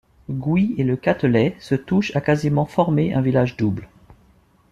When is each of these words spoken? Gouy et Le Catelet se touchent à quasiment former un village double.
Gouy 0.31 0.73
et 0.79 0.83
Le 0.83 0.95
Catelet 0.97 1.55
se 1.59 1.75
touchent 1.75 2.15
à 2.15 2.21
quasiment 2.21 2.65
former 2.65 3.13
un 3.13 3.21
village 3.21 3.55
double. 3.55 3.87